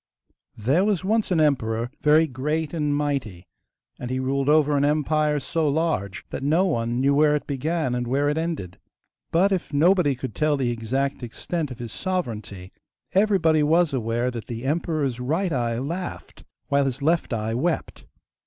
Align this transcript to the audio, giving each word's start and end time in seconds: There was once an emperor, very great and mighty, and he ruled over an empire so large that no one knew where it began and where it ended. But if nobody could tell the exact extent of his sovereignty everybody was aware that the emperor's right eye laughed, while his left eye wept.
There 0.57 0.83
was 0.83 1.05
once 1.05 1.29
an 1.29 1.39
emperor, 1.39 1.91
very 2.01 2.25
great 2.25 2.73
and 2.73 2.97
mighty, 2.97 3.45
and 3.99 4.09
he 4.09 4.19
ruled 4.19 4.49
over 4.49 4.75
an 4.75 4.83
empire 4.83 5.39
so 5.39 5.69
large 5.69 6.25
that 6.31 6.41
no 6.41 6.65
one 6.65 6.99
knew 6.99 7.13
where 7.13 7.35
it 7.35 7.45
began 7.45 7.93
and 7.93 8.07
where 8.07 8.27
it 8.27 8.35
ended. 8.35 8.79
But 9.29 9.51
if 9.51 9.71
nobody 9.71 10.15
could 10.15 10.33
tell 10.33 10.57
the 10.57 10.71
exact 10.71 11.21
extent 11.21 11.69
of 11.69 11.77
his 11.77 11.91
sovereignty 11.93 12.71
everybody 13.13 13.61
was 13.61 13.93
aware 13.93 14.31
that 14.31 14.47
the 14.47 14.63
emperor's 14.65 15.19
right 15.19 15.51
eye 15.53 15.77
laughed, 15.77 16.45
while 16.69 16.85
his 16.87 17.03
left 17.03 17.31
eye 17.31 17.53
wept. 17.53 18.05